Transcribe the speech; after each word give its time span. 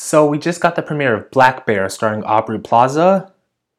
So 0.00 0.24
we 0.26 0.38
just 0.38 0.60
got 0.60 0.76
the 0.76 0.82
premiere 0.82 1.16
of 1.16 1.28
Black 1.32 1.66
Bear 1.66 1.88
starring 1.88 2.22
Aubrey 2.22 2.60
Plaza, 2.60 3.32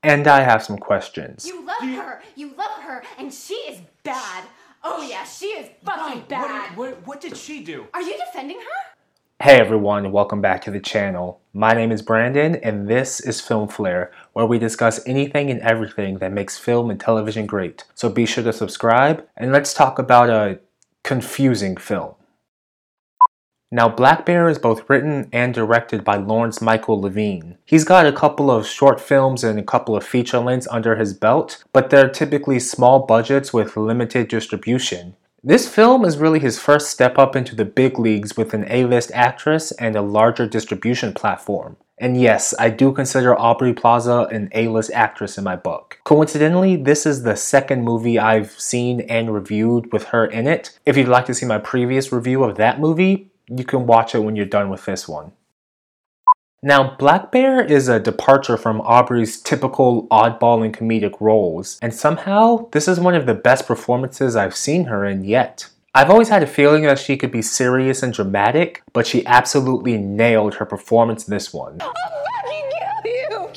and 0.00 0.28
I 0.28 0.42
have 0.42 0.62
some 0.62 0.78
questions. 0.78 1.44
You 1.44 1.66
love 1.66 1.82
her. 1.82 2.22
You 2.36 2.54
love 2.56 2.70
her, 2.82 3.02
and 3.18 3.34
she 3.34 3.54
is 3.54 3.80
bad. 4.04 4.44
Oh 4.84 5.02
yeah, 5.02 5.24
she 5.24 5.46
is 5.46 5.70
fucking 5.84 6.20
What, 6.20 6.28
bad. 6.28 6.76
what, 6.76 7.04
what 7.04 7.20
did 7.20 7.36
she 7.36 7.64
do? 7.64 7.88
Are 7.92 8.00
you 8.00 8.16
defending 8.16 8.58
her? 8.58 8.94
Hey 9.42 9.58
everyone, 9.58 10.12
welcome 10.12 10.40
back 10.40 10.62
to 10.62 10.70
the 10.70 10.78
channel. 10.78 11.40
My 11.52 11.72
name 11.72 11.90
is 11.90 12.00
Brandon, 12.00 12.54
and 12.62 12.86
this 12.86 13.18
is 13.18 13.40
Film 13.40 13.66
Flare, 13.66 14.12
where 14.34 14.46
we 14.46 14.60
discuss 14.60 15.00
anything 15.08 15.50
and 15.50 15.60
everything 15.62 16.18
that 16.18 16.30
makes 16.30 16.56
film 16.56 16.90
and 16.90 17.00
television 17.00 17.44
great. 17.44 17.82
So 17.96 18.08
be 18.08 18.24
sure 18.24 18.44
to 18.44 18.52
subscribe, 18.52 19.26
and 19.36 19.50
let's 19.50 19.74
talk 19.74 19.98
about 19.98 20.30
a 20.30 20.60
confusing 21.02 21.76
film. 21.76 22.14
Now, 23.74 23.88
Black 23.88 24.24
Bear 24.24 24.48
is 24.48 24.60
both 24.60 24.88
written 24.88 25.28
and 25.32 25.52
directed 25.52 26.04
by 26.04 26.14
Lawrence 26.14 26.60
Michael 26.60 27.00
Levine. 27.00 27.58
He's 27.64 27.82
got 27.82 28.06
a 28.06 28.12
couple 28.12 28.48
of 28.48 28.68
short 28.68 29.00
films 29.00 29.42
and 29.42 29.58
a 29.58 29.64
couple 29.64 29.96
of 29.96 30.06
feature 30.06 30.38
lengths 30.38 30.68
under 30.70 30.94
his 30.94 31.12
belt, 31.12 31.64
but 31.72 31.90
they're 31.90 32.08
typically 32.08 32.60
small 32.60 33.00
budgets 33.04 33.52
with 33.52 33.76
limited 33.76 34.28
distribution. 34.28 35.16
This 35.42 35.68
film 35.68 36.04
is 36.04 36.18
really 36.18 36.38
his 36.38 36.56
first 36.56 36.88
step 36.88 37.18
up 37.18 37.34
into 37.34 37.56
the 37.56 37.64
big 37.64 37.98
leagues 37.98 38.36
with 38.36 38.54
an 38.54 38.64
A-list 38.70 39.10
actress 39.12 39.72
and 39.72 39.96
a 39.96 40.02
larger 40.02 40.46
distribution 40.46 41.12
platform. 41.12 41.76
And 41.98 42.20
yes, 42.20 42.54
I 42.60 42.70
do 42.70 42.92
consider 42.92 43.36
Aubrey 43.36 43.74
Plaza 43.74 44.28
an 44.30 44.50
A-list 44.52 44.92
actress 44.94 45.36
in 45.36 45.42
my 45.42 45.56
book. 45.56 45.98
Coincidentally, 46.04 46.76
this 46.76 47.06
is 47.06 47.24
the 47.24 47.34
second 47.34 47.82
movie 47.82 48.20
I've 48.20 48.52
seen 48.52 49.00
and 49.00 49.34
reviewed 49.34 49.92
with 49.92 50.04
her 50.04 50.26
in 50.26 50.46
it. 50.46 50.78
If 50.86 50.96
you'd 50.96 51.08
like 51.08 51.26
to 51.26 51.34
see 51.34 51.44
my 51.46 51.58
previous 51.58 52.12
review 52.12 52.44
of 52.44 52.56
that 52.56 52.78
movie, 52.78 53.32
you 53.48 53.64
can 53.64 53.86
watch 53.86 54.14
it 54.14 54.20
when 54.20 54.36
you're 54.36 54.46
done 54.46 54.68
with 54.68 54.84
this 54.84 55.08
one. 55.08 55.32
Now, 56.62 56.96
Black 56.96 57.30
Bear 57.30 57.62
is 57.62 57.88
a 57.88 58.00
departure 58.00 58.56
from 58.56 58.80
Aubrey's 58.80 59.38
typical 59.40 60.08
oddball 60.08 60.64
and 60.64 60.74
comedic 60.74 61.20
roles, 61.20 61.78
and 61.82 61.92
somehow 61.92 62.70
this 62.72 62.88
is 62.88 62.98
one 62.98 63.14
of 63.14 63.26
the 63.26 63.34
best 63.34 63.66
performances 63.66 64.34
I've 64.34 64.56
seen 64.56 64.84
her 64.84 65.04
in 65.04 65.24
yet. 65.24 65.68
I've 65.94 66.08
always 66.08 66.30
had 66.30 66.42
a 66.42 66.46
feeling 66.46 66.84
that 66.84 66.98
she 66.98 67.18
could 67.18 67.30
be 67.30 67.42
serious 67.42 68.02
and 68.02 68.14
dramatic, 68.14 68.82
but 68.94 69.06
she 69.06 69.26
absolutely 69.26 69.98
nailed 69.98 70.54
her 70.54 70.64
performance 70.64 71.28
in 71.28 71.34
this 71.34 71.52
one. 71.52 71.82
I'll 71.82 71.92
fucking 72.42 72.70
kill 72.72 73.12
you! 73.12 73.48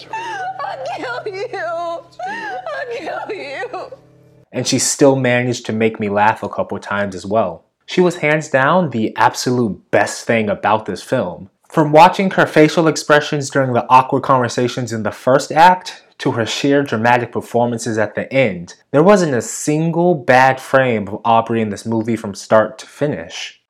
I'll 0.59 0.83
kill 0.97 1.33
you! 1.33 1.57
I'll 1.57 3.25
kill 3.25 3.35
you! 3.35 3.97
and 4.51 4.67
she 4.67 4.79
still 4.79 5.15
managed 5.15 5.65
to 5.67 5.71
make 5.71 5.99
me 5.99 6.09
laugh 6.09 6.43
a 6.43 6.49
couple 6.49 6.79
times 6.79 7.15
as 7.15 7.25
well. 7.25 7.66
She 7.87 8.01
was 8.01 8.17
hands 8.17 8.49
down 8.49 8.89
the 8.89 9.15
absolute 9.15 9.89
best 9.91 10.25
thing 10.25 10.49
about 10.49 10.85
this 10.85 11.01
film. 11.01 11.49
From 11.69 11.93
watching 11.93 12.29
her 12.31 12.45
facial 12.45 12.85
expressions 12.85 13.49
during 13.49 13.71
the 13.71 13.85
awkward 13.89 14.23
conversations 14.23 14.91
in 14.91 15.03
the 15.03 15.11
first 15.11 15.53
act 15.53 16.03
to 16.17 16.31
her 16.31 16.45
sheer 16.45 16.83
dramatic 16.83 17.31
performances 17.31 17.97
at 17.97 18.13
the 18.13 18.31
end, 18.31 18.75
there 18.91 19.03
wasn't 19.03 19.33
a 19.33 19.41
single 19.41 20.15
bad 20.15 20.59
frame 20.59 21.07
of 21.07 21.21
Aubrey 21.23 21.61
in 21.61 21.69
this 21.69 21.85
movie 21.85 22.17
from 22.17 22.35
start 22.35 22.77
to 22.79 22.85
finish. 22.85 23.61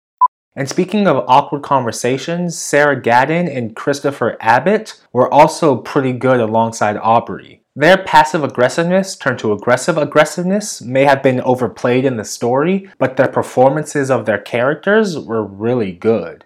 And 0.56 0.68
speaking 0.68 1.06
of 1.06 1.24
awkward 1.28 1.62
conversations, 1.62 2.58
Sarah 2.58 3.00
Gadon 3.00 3.48
and 3.48 3.76
Christopher 3.76 4.36
Abbott 4.40 5.00
were 5.14 5.32
also 5.32 5.76
pretty 5.76 6.14
good 6.14 6.40
alongside 6.40 6.98
Aubrey. 6.98 7.62
Their 7.80 8.04
passive 8.04 8.44
aggressiveness 8.44 9.16
turned 9.16 9.38
to 9.38 9.52
aggressive 9.52 10.00
aggressiveness 10.00 10.82
may 10.82 11.04
have 11.04 11.22
been 11.22 11.40
overplayed 11.42 12.06
in 12.06 12.18
the 12.18 12.24
story, 12.24 12.90
but 12.98 13.18
their 13.18 13.28
performances 13.28 14.10
of 14.10 14.26
their 14.26 14.40
characters 14.40 15.20
were 15.20 15.44
really 15.44 15.92
good. 15.92 16.44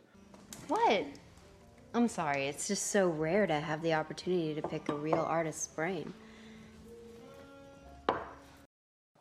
What? 0.68 1.06
I'm 1.94 2.10
sorry, 2.10 2.48
it's 2.48 2.68
just 2.68 2.88
so 2.88 3.08
rare 3.08 3.48
to 3.48 3.62
have 3.62 3.82
the 3.82 3.94
opportunity 3.94 4.54
to 4.56 4.62
pick 4.62 4.90
a 4.90 4.94
real 4.94 5.26
artist's 5.26 5.68
brain. 5.68 6.14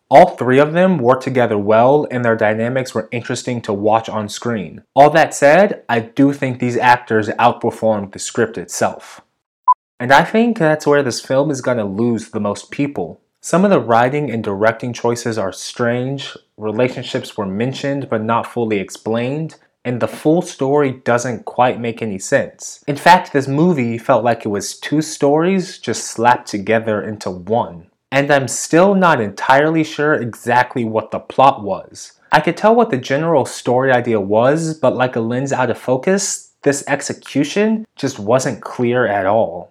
All 0.08 0.34
three 0.34 0.58
of 0.58 0.72
them 0.72 0.98
worked 0.98 1.22
together 1.22 1.56
well 1.56 2.08
and 2.10 2.24
their 2.24 2.34
dynamics 2.34 2.92
were 2.92 3.08
interesting 3.12 3.62
to 3.62 3.72
watch 3.72 4.08
on 4.08 4.28
screen. 4.28 4.82
All 4.96 5.10
that 5.10 5.32
said, 5.32 5.84
I 5.88 6.00
do 6.00 6.32
think 6.32 6.58
these 6.58 6.76
actors 6.76 7.28
outperformed 7.28 8.10
the 8.10 8.18
script 8.18 8.58
itself. 8.58 9.20
And 10.00 10.12
I 10.12 10.24
think 10.24 10.56
that's 10.56 10.86
where 10.86 11.02
this 11.02 11.20
film 11.20 11.50
is 11.50 11.60
going 11.60 11.76
to 11.76 11.84
lose 11.84 12.30
the 12.30 12.40
most 12.40 12.70
people. 12.70 13.20
Some 13.42 13.66
of 13.66 13.70
the 13.70 13.80
writing 13.80 14.30
and 14.30 14.42
directing 14.42 14.94
choices 14.94 15.36
are 15.36 15.52
strange, 15.52 16.34
relationships 16.56 17.36
were 17.36 17.44
mentioned 17.44 18.08
but 18.08 18.22
not 18.22 18.46
fully 18.46 18.78
explained, 18.78 19.56
and 19.84 20.00
the 20.00 20.08
full 20.08 20.40
story 20.40 20.92
doesn't 20.92 21.44
quite 21.44 21.78
make 21.78 22.00
any 22.00 22.18
sense. 22.18 22.82
In 22.86 22.96
fact, 22.96 23.34
this 23.34 23.46
movie 23.46 23.98
felt 23.98 24.24
like 24.24 24.46
it 24.46 24.48
was 24.48 24.78
two 24.78 25.02
stories 25.02 25.78
just 25.78 26.04
slapped 26.04 26.48
together 26.48 27.02
into 27.02 27.30
one. 27.30 27.90
And 28.10 28.30
I'm 28.30 28.48
still 28.48 28.94
not 28.94 29.20
entirely 29.20 29.84
sure 29.84 30.14
exactly 30.14 30.84
what 30.84 31.10
the 31.10 31.20
plot 31.20 31.62
was. 31.62 32.14
I 32.32 32.40
could 32.40 32.56
tell 32.56 32.74
what 32.74 32.88
the 32.88 32.96
general 32.96 33.44
story 33.44 33.92
idea 33.92 34.20
was, 34.20 34.74
but 34.74 34.96
like 34.96 35.14
a 35.14 35.20
lens 35.20 35.52
out 35.52 35.70
of 35.70 35.76
focus, 35.76 36.52
this 36.62 36.84
execution 36.86 37.86
just 37.96 38.18
wasn't 38.18 38.62
clear 38.62 39.06
at 39.06 39.26
all. 39.26 39.69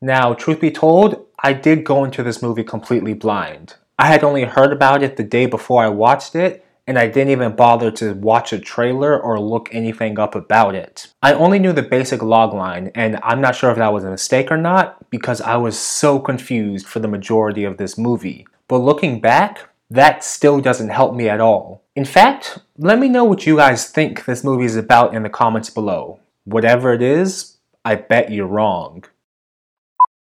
Now, 0.00 0.34
truth 0.34 0.60
be 0.60 0.70
told, 0.70 1.26
I 1.42 1.52
did 1.52 1.84
go 1.84 2.04
into 2.04 2.22
this 2.22 2.42
movie 2.42 2.64
completely 2.64 3.14
blind. 3.14 3.74
I 3.98 4.08
had 4.08 4.22
only 4.22 4.44
heard 4.44 4.72
about 4.72 5.02
it 5.02 5.16
the 5.16 5.24
day 5.24 5.46
before 5.46 5.82
I 5.82 5.88
watched 5.88 6.34
it, 6.34 6.64
and 6.86 6.98
I 6.98 7.08
didn't 7.08 7.30
even 7.30 7.56
bother 7.56 7.90
to 7.92 8.12
watch 8.14 8.52
a 8.52 8.58
trailer 8.58 9.18
or 9.18 9.40
look 9.40 9.68
anything 9.72 10.18
up 10.18 10.34
about 10.34 10.74
it. 10.74 11.08
I 11.22 11.32
only 11.32 11.58
knew 11.58 11.72
the 11.72 11.82
basic 11.82 12.20
logline, 12.20 12.92
and 12.94 13.18
I'm 13.22 13.40
not 13.40 13.56
sure 13.56 13.70
if 13.70 13.78
that 13.78 13.92
was 13.92 14.04
a 14.04 14.10
mistake 14.10 14.50
or 14.50 14.56
not 14.56 15.10
because 15.10 15.40
I 15.40 15.56
was 15.56 15.78
so 15.78 16.18
confused 16.18 16.86
for 16.86 17.00
the 17.00 17.08
majority 17.08 17.64
of 17.64 17.76
this 17.76 17.98
movie. 17.98 18.46
But 18.68 18.78
looking 18.78 19.20
back, 19.20 19.68
that 19.90 20.24
still 20.24 20.60
doesn't 20.60 20.90
help 20.90 21.14
me 21.14 21.28
at 21.28 21.40
all. 21.40 21.82
In 21.94 22.04
fact, 22.04 22.58
let 22.76 22.98
me 22.98 23.08
know 23.08 23.24
what 23.24 23.46
you 23.46 23.56
guys 23.56 23.88
think 23.88 24.24
this 24.24 24.44
movie 24.44 24.66
is 24.66 24.76
about 24.76 25.14
in 25.14 25.22
the 25.22 25.30
comments 25.30 25.70
below. 25.70 26.20
Whatever 26.44 26.92
it 26.92 27.02
is, 27.02 27.56
I 27.84 27.94
bet 27.94 28.30
you're 28.30 28.46
wrong. 28.46 29.04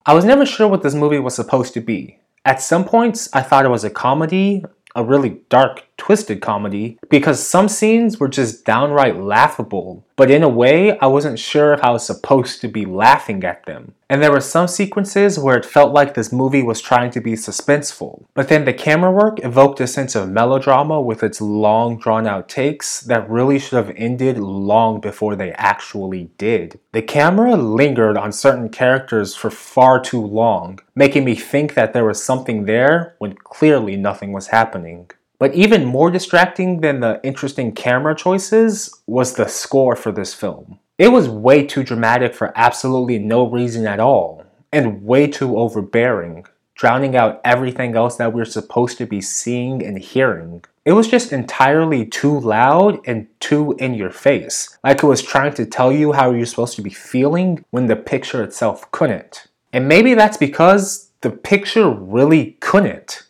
I 0.09 0.15
was 0.15 0.25
never 0.25 0.47
sure 0.47 0.69
what 0.69 0.85
this 0.85 0.95
movie 0.95 1.19
was 1.19 1.35
supposed 1.35 1.75
to 1.75 1.81
be. 1.81 2.21
At 2.45 2.63
some 2.63 2.85
points, 2.85 3.29
I 3.33 3.43
thought 3.43 3.65
it 3.65 3.71
was 3.71 3.83
a 3.83 3.91
comedy, 3.91 4.65
a 4.95 5.03
really 5.03 5.41
dark, 5.49 5.85
twisted 5.97 6.41
comedy, 6.41 6.99
because 7.09 7.47
some 7.47 7.69
scenes 7.69 8.19
were 8.19 8.29
just 8.29 8.65
downright 8.65 9.17
laughable. 9.17 10.05
But 10.17 10.31
in 10.31 10.43
a 10.43 10.49
way, 10.49 10.99
I 10.99 11.07
wasn't 11.07 11.39
sure 11.39 11.75
if 11.75 11.83
I 11.83 11.91
was 11.91 12.07
supposed 12.07 12.61
to 12.63 12.69
be 12.69 12.87
laughing 12.87 13.45
at 13.45 13.67
them. 13.67 13.93
And 14.09 14.23
there 14.23 14.33
were 14.33 14.41
some 14.41 14.69
sequences 14.69 15.39
where 15.39 15.57
it 15.57 15.65
felt 15.65 15.93
like 15.93 16.15
this 16.15 16.33
movie 16.33 16.63
was 16.63 16.81
trying 16.81 17.11
to 17.11 17.21
be 17.21 17.33
suspenseful. 17.33 18.25
But 18.35 18.49
then 18.49 18.65
the 18.65 18.73
camera 18.73 19.11
work 19.11 19.45
evoked 19.45 19.81
a 19.81 19.87
sense 19.87 20.15
of 20.15 20.31
melodrama 20.31 21.01
with 21.01 21.23
its 21.23 21.41
long, 21.41 21.99
drawn 21.99 22.27
out 22.27 22.49
takes 22.49 23.01
that 23.01 23.29
really 23.29 23.59
should 23.59 23.77
have 23.77 23.95
ended 23.97 24.39
long 24.39 25.01
before 25.01 25.35
they 25.35 25.53
actually 25.53 26.31
did. 26.39 26.79
The 26.93 27.03
camera 27.03 27.57
lingered 27.57 28.17
on 28.17 28.33
certain 28.33 28.69
characters 28.69 29.35
for 29.35 29.51
far 29.51 30.01
too 30.01 30.25
long, 30.25 30.79
making 30.95 31.25
me 31.25 31.35
think 31.35 31.75
that 31.75 31.93
there 31.93 32.05
was 32.05 32.23
something 32.23 32.65
there 32.65 33.17
when 33.19 33.35
clearly 33.35 33.97
nothing 33.97 34.33
was 34.33 34.47
happening. 34.47 35.11
But 35.39 35.55
even 35.55 35.85
more 35.85 36.11
distracting 36.11 36.81
than 36.81 37.01
the 37.01 37.21
interesting 37.23 37.73
camera 37.73 38.15
choices 38.15 39.03
was 39.07 39.35
the 39.35 39.49
score 39.49 39.97
for 39.97 40.13
this 40.13 40.33
film. 40.33 40.79
It 40.99 41.09
was 41.09 41.29
way 41.29 41.67
too 41.67 41.83
dramatic 41.83 42.35
for 42.35 42.53
absolutely 42.57 43.19
no 43.19 43.47
reason 43.47 43.87
at 43.87 44.01
all, 44.01 44.45
and 44.73 45.05
way 45.05 45.27
too 45.27 45.59
overbearing, 45.59 46.47
drowning 46.75 47.15
out 47.15 47.41
everything 47.45 47.95
else 47.95 48.17
that 48.17 48.33
we're 48.33 48.47
supposed 48.47 48.97
to 48.99 49.07
be 49.07 49.21
seeing 49.21 49.85
and 49.85 49.99
hearing. 49.99 50.65
It 50.87 50.93
was 50.93 51.09
just 51.09 51.33
entirely 51.33 52.07
too 52.07 52.39
loud 52.41 53.01
and 53.07 53.27
too 53.41 53.75
in 53.79 53.93
your 53.95 54.11
face, 54.11 54.79
like 54.85 55.03
it 55.03 55.07
was 55.07 55.21
trying 55.21 55.53
to 55.55 55.67
tell 55.67 55.93
you 55.93 56.13
how 56.13 56.31
you're 56.31 56.47
supposed 56.47 56.77
to 56.77 56.83
be 56.83 56.91
feeling 56.91 57.65
when 57.71 57.87
the 57.87 57.97
picture 57.97 58.43
itself 58.43 58.91
couldn't. 58.91 59.49
And 59.73 59.89
maybe 59.89 60.15
that's 60.15 60.37
because 60.37 61.11
the 61.21 61.31
picture 61.31 61.91
really 61.91 62.53
couldn't. 62.61 63.26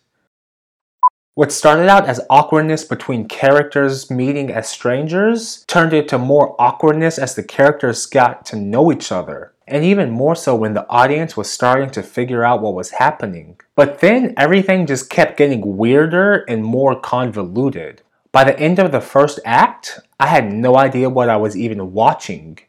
What 1.37 1.53
started 1.53 1.91
out 1.91 2.07
as 2.07 2.19
awkwardness 2.31 2.83
between 2.83 3.29
characters 3.29 4.11
meeting 4.11 4.51
as 4.51 4.71
strangers 4.71 5.67
turned 5.67 5.93
into 5.93 6.17
more 6.17 6.57
awkwardness 6.59 7.19
as 7.19 7.35
the 7.35 7.43
characters 7.43 8.07
got 8.07 8.47
to 8.47 8.57
know 8.57 8.91
each 8.91 9.13
other, 9.13 9.53
and 9.69 9.85
even 9.85 10.11
more 10.11 10.35
so 10.35 10.57
when 10.57 10.73
the 10.73 10.89
audience 10.89 11.37
was 11.37 11.53
starting 11.53 11.91
to 11.91 12.03
figure 12.03 12.43
out 12.43 12.63
what 12.63 12.73
was 12.73 12.93
happening. 12.93 13.61
But 13.75 14.01
then 14.01 14.33
everything 14.39 14.87
just 14.87 15.11
kept 15.11 15.37
getting 15.37 15.77
weirder 15.77 16.47
and 16.49 16.65
more 16.65 16.99
convoluted. 16.99 18.01
By 18.33 18.45
the 18.45 18.59
end 18.59 18.79
of 18.79 18.91
the 18.91 19.03
first 19.03 19.39
act, 19.45 20.01
I 20.19 20.29
had 20.29 20.51
no 20.51 20.79
idea 20.79 21.11
what 21.11 21.29
I 21.29 21.37
was 21.37 21.55
even 21.55 21.93
watching. 21.93 22.61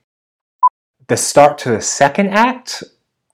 The 1.08 1.16
start 1.16 1.58
to 1.60 1.70
the 1.70 1.82
second 1.82 2.32
act, 2.32 2.84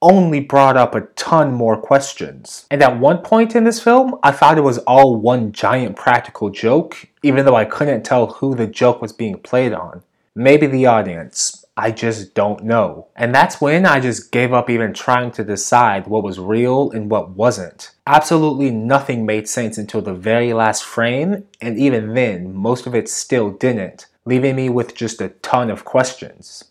only 0.02 0.40
brought 0.40 0.76
up 0.76 0.94
a 0.94 1.02
ton 1.16 1.52
more 1.52 1.76
questions. 1.76 2.66
And 2.70 2.82
at 2.82 2.98
one 2.98 3.18
point 3.18 3.56
in 3.56 3.64
this 3.64 3.82
film, 3.82 4.18
I 4.22 4.32
thought 4.32 4.58
it 4.58 4.62
was 4.62 4.78
all 4.78 5.16
one 5.16 5.52
giant 5.52 5.96
practical 5.96 6.50
joke, 6.50 7.06
even 7.22 7.44
though 7.44 7.56
I 7.56 7.64
couldn't 7.64 8.04
tell 8.04 8.26
who 8.26 8.54
the 8.54 8.66
joke 8.66 9.00
was 9.00 9.12
being 9.12 9.38
played 9.38 9.72
on. 9.72 10.02
Maybe 10.34 10.66
the 10.66 10.86
audience. 10.86 11.64
I 11.76 11.90
just 11.90 12.34
don't 12.34 12.62
know. 12.62 13.08
And 13.16 13.34
that's 13.34 13.60
when 13.60 13.84
I 13.84 13.98
just 13.98 14.30
gave 14.30 14.52
up 14.52 14.70
even 14.70 14.92
trying 14.92 15.32
to 15.32 15.44
decide 15.44 16.06
what 16.06 16.22
was 16.22 16.38
real 16.38 16.90
and 16.92 17.10
what 17.10 17.30
wasn't. 17.30 17.90
Absolutely 18.06 18.70
nothing 18.70 19.26
made 19.26 19.48
sense 19.48 19.76
until 19.76 20.00
the 20.00 20.14
very 20.14 20.52
last 20.52 20.84
frame, 20.84 21.46
and 21.60 21.78
even 21.78 22.14
then, 22.14 22.54
most 22.54 22.86
of 22.86 22.94
it 22.94 23.08
still 23.08 23.50
didn't, 23.50 24.06
leaving 24.24 24.54
me 24.54 24.68
with 24.68 24.94
just 24.94 25.20
a 25.20 25.30
ton 25.30 25.68
of 25.68 25.84
questions. 25.84 26.64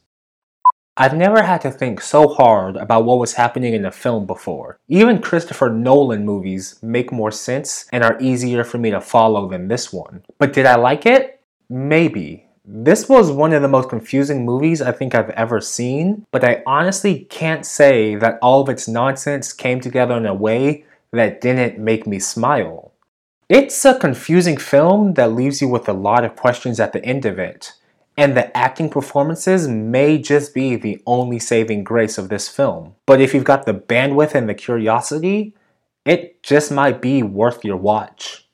I've 0.96 1.16
never 1.16 1.42
had 1.42 1.62
to 1.62 1.72
think 1.72 2.02
so 2.02 2.28
hard 2.28 2.76
about 2.76 3.06
what 3.06 3.18
was 3.18 3.34
happening 3.34 3.74
in 3.74 3.82
the 3.82 3.90
film 3.90 4.28
before. 4.28 4.78
Even 4.88 5.22
Christopher 5.22 5.72
Nolan 5.72 6.24
movies 6.24 6.78
make 6.84 7.12
more 7.12 7.32
sense 7.32 7.88
and 7.92 8.04
are 8.04 8.22
easier 8.22 8.64
for 8.64 8.78
me 8.78 8.92
to 8.92 9.02
follow 9.02 9.50
than 9.50 9.70
this 9.70 9.92
one. 9.92 10.24
But 10.38 10.54
did 10.54 10.68
I 10.68 10.76
like 10.76 11.08
it? 11.08 11.42
Maybe. 11.68 12.46
This 12.64 13.10
was 13.10 13.32
one 13.32 13.54
of 13.54 13.64
the 13.64 13.68
most 13.68 13.90
confusing 13.90 14.46
movies 14.46 14.84
I 14.84 14.92
think 14.92 15.16
I've 15.16 15.32
ever 15.32 15.60
seen, 15.60 16.28
but 16.30 16.44
I 16.44 16.62
honestly 16.68 17.26
can't 17.28 17.66
say 17.66 18.14
that 18.18 18.38
all 18.44 18.62
of 18.62 18.70
its 18.70 18.88
nonsense 18.88 19.52
came 19.52 19.82
together 19.82 20.16
in 20.16 20.28
a 20.28 20.34
way 20.36 20.86
that 21.12 21.42
didn't 21.42 21.80
make 21.80 22.06
me 22.06 22.20
smile. 22.20 22.94
It's 23.50 23.84
a 23.84 23.98
confusing 23.98 24.58
film 24.58 25.16
that 25.16 25.34
leaves 25.34 25.60
you 25.60 25.70
with 25.70 25.90
a 25.90 25.94
lot 25.94 26.24
of 26.24 26.36
questions 26.36 26.80
at 26.80 26.94
the 26.94 27.04
end 27.04 27.26
of 27.26 27.40
it 27.40 27.74
and 28.18 28.38
the 28.38 28.56
acting 28.56 28.90
performances 28.90 29.68
may 29.68 30.18
just 30.18 30.54
be 30.54 30.76
the 30.76 31.02
only 31.06 31.40
saving 31.40 31.84
grace 31.84 32.18
of 32.18 32.30
this 32.30 32.48
film. 32.48 32.96
But 33.06 33.22
if 33.22 33.34
you've 33.34 33.44
got 33.44 33.66
the 33.66 33.74
bandwidth 33.74 34.36
and 34.36 34.48
the 34.48 34.54
curiosity, 34.54 35.56
it 36.06 36.44
just 36.44 36.72
might 36.72 37.02
be 37.02 37.24
worth 37.24 37.64
your 37.66 37.78
watch. 37.78 38.48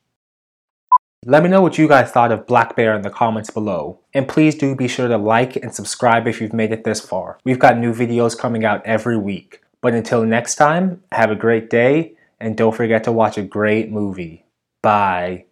Let 1.26 1.44
me 1.44 1.50
know 1.50 1.62
what 1.62 1.78
you 1.78 1.88
guys 1.88 2.12
thought 2.12 2.32
of 2.32 2.48
Black 2.48 2.78
Bear 2.78 2.96
in 2.96 3.02
the 3.02 3.10
comments 3.10 3.50
below. 3.50 4.00
And 4.14 4.28
please 4.28 4.56
do 4.56 4.74
be 4.76 4.88
sure 4.88 5.10
to 5.10 5.18
like 5.18 5.58
and 5.58 5.76
subscribe 5.76 6.28
if 6.28 6.40
you've 6.40 6.54
made 6.54 6.72
it 6.72 6.86
this 6.86 7.02
far. 7.02 7.38
We've 7.44 7.60
got 7.60 7.78
new 7.78 7.94
videos 7.94 8.38
coming 8.38 8.64
out 8.64 8.86
every 8.86 9.18
week. 9.18 9.62
But 9.82 9.94
until 9.94 10.24
next 10.24 10.56
time, 10.56 11.04
have 11.12 11.32
a 11.32 11.36
great 11.36 11.70
day 11.70 12.14
and 12.40 12.56
don't 12.56 12.76
forget 12.76 13.04
to 13.04 13.12
watch 13.12 13.38
a 13.38 13.44
great 13.44 13.92
movie. 13.92 14.46
Bye. 14.82 15.49